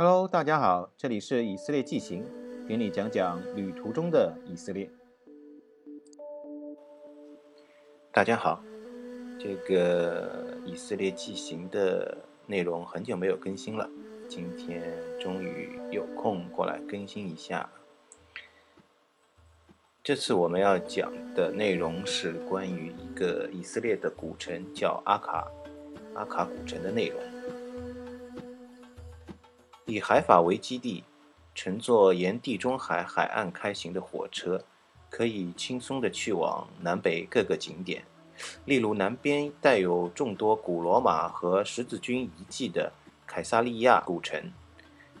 [0.00, 2.24] Hello，大家好，这里是以色列纪行，
[2.68, 4.88] 给你讲讲旅途中的以色列。
[8.12, 8.62] 大家好，
[9.40, 12.16] 这个以色列纪行的
[12.46, 13.90] 内容很久没有更新了，
[14.28, 14.80] 今天
[15.18, 17.68] 终于有空过来更新一下。
[20.04, 25.50] 这次我们要讲的内容是关于一个以色列的古城，叫阿卡，
[26.14, 27.20] 阿卡古城的内容。
[29.90, 31.02] 以海法为基地，
[31.54, 34.62] 乘坐沿地中海海岸开行的火车，
[35.08, 38.04] 可以轻松地去往南北各个景点。
[38.66, 42.92] 例如，南边带有众多古罗马和十字军遗迹的
[43.26, 44.52] 凯撒利亚古城，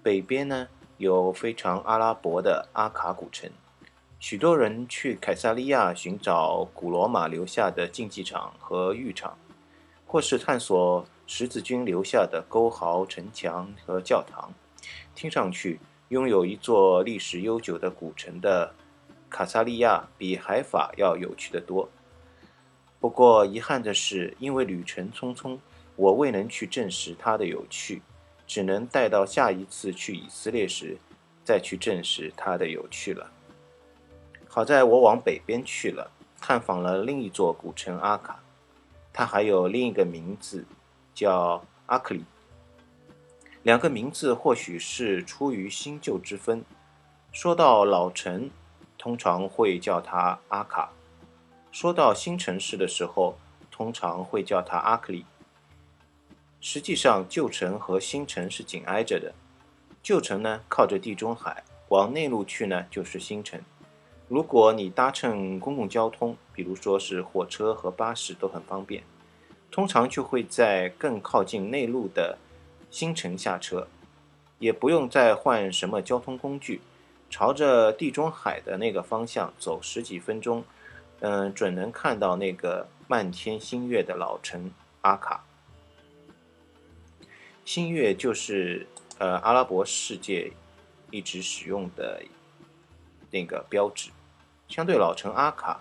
[0.00, 3.50] 北边呢有非常阿拉伯的阿卡古城。
[4.20, 9.36] 许多人去凯撒利亚寻找古罗马留下的竞技场和浴场，
[10.06, 11.04] 或是探索。
[11.34, 14.52] 十字军留下的沟壕、城墙和教堂，
[15.14, 15.80] 听上去
[16.10, 18.74] 拥有一座历史悠久的古城的
[19.30, 21.88] 卡萨利亚比海法要有趣的多。
[23.00, 25.58] 不过遗憾的是，因为旅程匆匆，
[25.96, 28.02] 我未能去证实它的有趣，
[28.46, 30.98] 只能待到下一次去以色列时
[31.42, 33.32] 再去证实它的有趣了。
[34.46, 36.10] 好在我往北边去了，
[36.42, 38.42] 探访了另一座古城阿卡，
[39.14, 40.66] 它还有另一个名字。
[41.14, 42.24] 叫阿克里，
[43.62, 46.64] 两个名字或许是出于新旧之分。
[47.30, 48.50] 说到老城，
[48.98, 50.90] 通常会叫它阿卡；
[51.70, 53.38] 说到新城市的时候，
[53.70, 55.24] 通常会叫它阿克里。
[56.60, 59.34] 实际上，旧城和新城是紧挨着的。
[60.02, 63.60] 旧城呢，靠着地中海，往内陆去呢就是新城。
[64.28, 69.02] 如果你搭乘公共交通，比如说是火车和巴士，都很方便。
[69.72, 72.36] 通常就会在更靠近内陆的
[72.90, 73.88] 新城下车，
[74.58, 76.82] 也不用再换什么交通工具，
[77.30, 80.62] 朝着地中海的那个方向走十几分钟，
[81.20, 84.70] 嗯，准能看到那个漫天星月的老城
[85.00, 85.42] 阿卡。
[87.64, 88.86] 星月就是
[89.16, 90.52] 呃阿拉伯世界
[91.10, 92.22] 一直使用的
[93.30, 94.10] 那个标志。
[94.68, 95.80] 相对老城阿卡，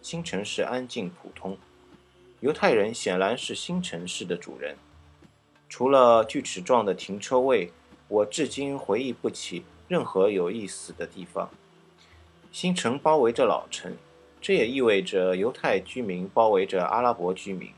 [0.00, 1.58] 新城市安静普通。
[2.44, 4.76] 犹太人显然是新城市的主人。
[5.66, 7.72] 除了锯齿状的停车位，
[8.06, 11.48] 我至今回忆不起任何有意思的地方。
[12.52, 13.96] 新城包围着老城，
[14.42, 17.70] 这也意味着犹太居民包围着阿拉伯居民，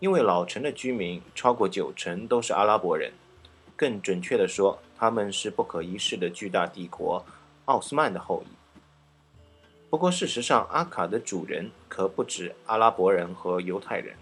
[0.00, 3.12] 因为老城的居民超过九成都是阿拉伯人。
[3.76, 7.22] 更准确地说，他们是不可一世的巨大帝国
[7.66, 8.57] 奥斯曼的后裔。
[9.90, 14.16] 不过，事实上，阿卡的主人可不止阿拉伯人和犹太人。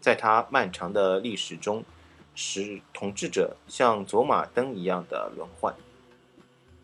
[0.00, 1.84] 在他漫长的历史中，
[2.34, 5.74] 使统治者像走马灯一样的轮换。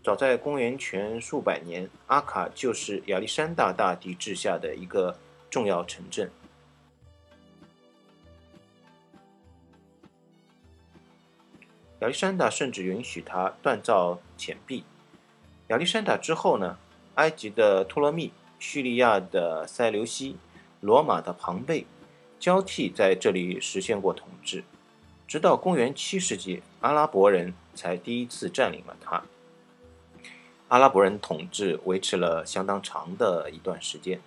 [0.05, 5.17] 早在公元前数百年，阿卡就是亚历山大大帝治下的一个
[5.49, 6.31] 重要城镇。
[12.01, 14.85] 亚历山大甚至允许他锻造钱币。
[15.69, 16.79] 亚历山大之后呢？
[17.17, 20.37] 埃及的托勒密、叙利亚的塞琉西、
[20.81, 21.87] 罗马的庞贝，
[22.39, 24.65] 交替在这里实现过统治，
[25.27, 29.25] 直到公元七世纪，阿拉伯人才第一次占领了它。
[30.69, 34.21] 阿拉伯人统治维持了相当长的一段时间，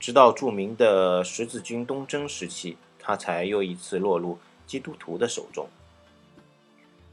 [0.00, 5.68] 直到著名的十字军东征时期，它才又一次落入基督徒的手中。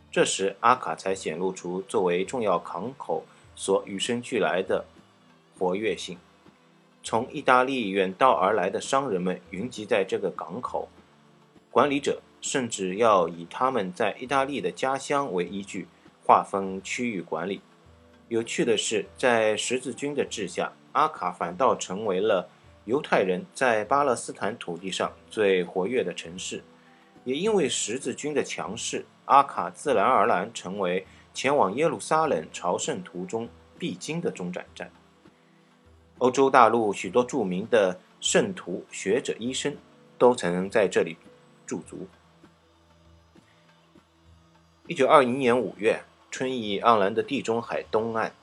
[0.10, 3.26] 这时，阿卡才显露出作为重要港口
[3.56, 4.86] 所与生俱来的。
[5.60, 6.18] 活跃性，
[7.04, 10.88] 从意大利远道而来的商人们云集在这个港口，
[11.70, 15.88] 管理者甚至要以他们在意大利的家乡为依据，
[16.26, 17.60] 划分区域管理。
[18.30, 22.48] 有趣的是，在十字军的治下，阿卡反倒成为了
[22.86, 26.64] 犹太人在巴勒斯坦土地上最活跃的城市。
[27.26, 34.90] 也因为十字军的强势，阿卡自然而然成为前往耶路撒冷朝圣途中必经的中转站。
[36.20, 39.78] 欧洲大陆许多著名的圣徒、学者、医生
[40.18, 41.16] 都曾在这里
[41.66, 42.08] 驻足。
[44.86, 48.34] 一九二零年五月，春意盎然的地中海东岸，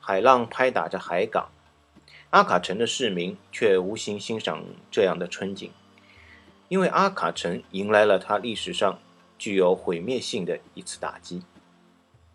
[0.00, 1.50] 海浪拍打着海港，
[2.30, 5.70] 阿卡城的市民却无心欣赏这样的春景，
[6.68, 8.98] 因为阿卡城迎来了它历史上
[9.38, 11.42] 具有毁灭性的一次打击。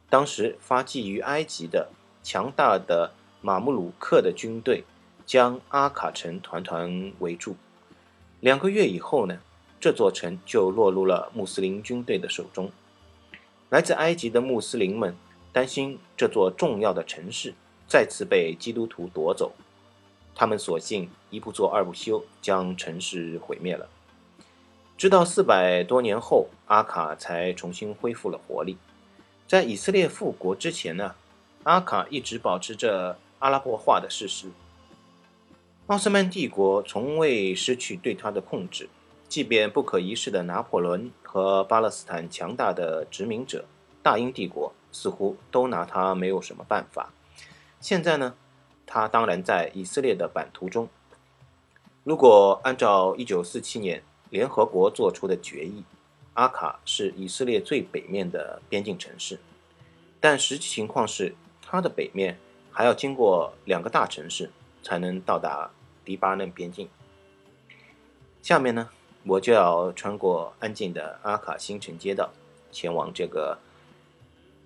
[0.10, 1.90] 当时发迹于埃及的
[2.24, 3.12] 强大的。
[3.46, 4.84] 马穆鲁克的军队
[5.24, 7.56] 将阿卡城团团围住。
[8.40, 9.40] 两个月以后呢，
[9.80, 12.72] 这座城就落入了穆斯林军队的手中。
[13.70, 15.16] 来自埃及的穆斯林们
[15.54, 17.54] 担心这座重要的城市
[17.88, 19.52] 再次被基督徒夺走，
[20.34, 23.88] 他们索性一不做二不休，将城市毁灭了。
[24.98, 28.78] 直到四百多年后，阿卡才重新恢复了活力。
[29.48, 31.14] 在以色列复国之前呢，
[31.62, 34.48] 阿卡一直保持着阿拉伯化的事实。
[35.86, 38.90] 奥斯曼帝国从未失去对他的控制，
[39.30, 43.66] 即便不可一世的拿破仑和巴勒斯坦强大的殖民者
[44.02, 47.14] 大英帝国似乎都拿他没有什么办法。
[47.80, 48.34] 现在呢，
[48.88, 50.90] 他当然在以色列的版图中。
[52.04, 54.02] 如果按照1947年
[54.32, 55.84] 联合国做出的决议，
[56.34, 59.40] 阿卡是以色列最北面的边境城市，
[60.20, 62.40] 但实际情况是，它的北面
[62.76, 64.52] 还要经过两个大城市
[64.84, 65.72] 才能到达
[66.04, 66.90] 黎巴嫩边境。
[68.42, 68.90] 下面呢，
[69.24, 72.30] 我就要穿过安静的阿卡新城街道，
[72.74, 73.58] 前往这个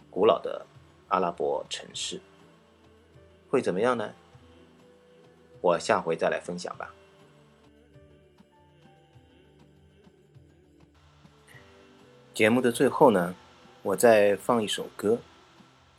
[0.09, 0.65] 古老的
[1.09, 2.19] 阿拉伯城市，
[3.47, 4.11] 会怎么样呢？
[5.61, 6.91] 我下回再来分享吧。
[12.33, 13.35] 节目的最后呢，
[13.83, 15.19] 我再放一首歌，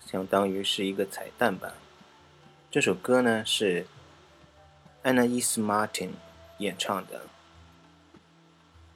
[0.01, 1.73] 相当于是一个彩蛋吧。
[2.73, 3.85] 这首歌呢是
[5.03, 6.11] Anais Martin
[6.59, 7.23] 演唱的，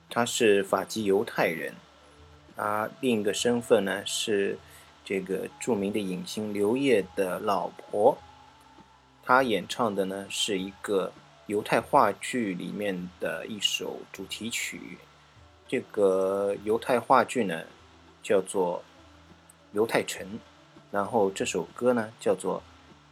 [0.09, 1.75] 他是法籍犹太人，
[2.55, 4.57] 啊，另一个身份呢是
[5.05, 8.17] 这个著名的影星刘烨的老婆。
[9.25, 11.13] 他演唱的呢是一个
[11.47, 14.99] 犹太话剧里面的一首主题曲。
[15.67, 17.65] 这个犹太话剧呢，
[18.23, 18.79] 叫做
[19.73, 20.25] 《犹太城》，
[20.93, 22.61] 然后这首歌呢叫做《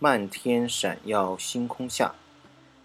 [0.02, 2.08] 漫天闪耀星空下》。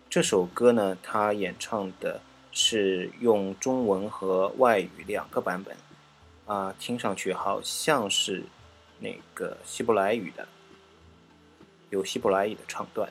[0.08, 2.22] 这首歌呢，他演唱的
[2.52, 5.76] 是用中文和外语两个版本，
[6.46, 8.44] 啊，听上去好像是
[9.00, 10.48] 那个希伯来语的，
[11.90, 13.10] 有希伯来语的唱段。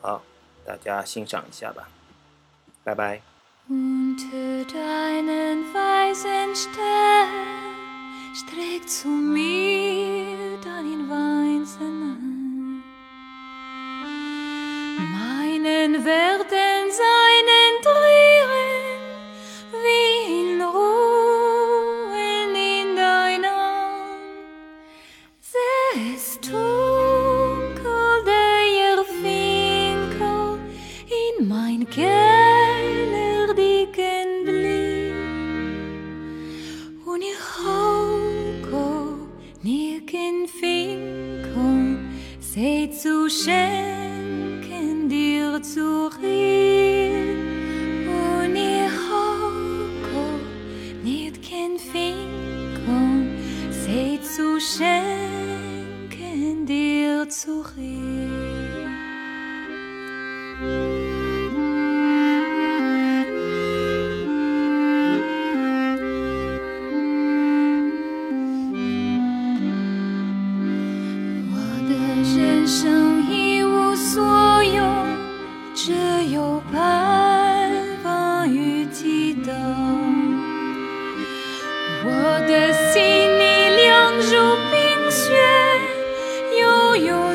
[0.00, 0.20] 好，
[0.66, 1.88] 大家欣赏一下吧，
[2.82, 3.22] 拜拜。
[42.64, 50.40] Hey zu schenken dir zu rin Und ich hocko
[51.02, 53.28] nicht kein Finkum
[53.86, 58.53] Hey zu schenken dir zu rin
[75.94, 77.70] 只有盼
[78.02, 79.52] 望与祈祷。
[82.04, 82.10] 我
[82.48, 83.00] 的心
[83.38, 83.42] 里
[83.76, 84.74] 凉如冰
[85.08, 85.22] 雪，
[86.60, 87.33] 悠悠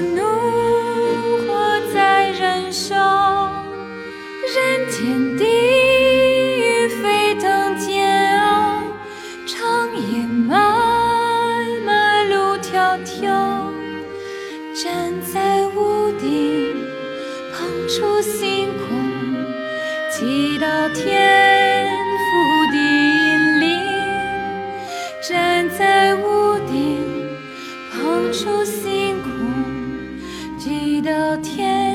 [31.09, 31.88] 秋，天。